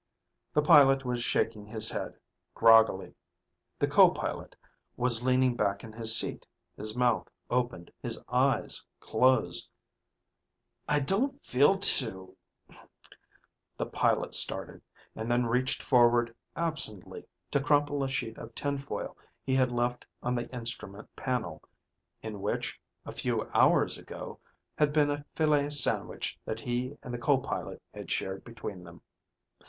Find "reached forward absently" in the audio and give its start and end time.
15.45-17.27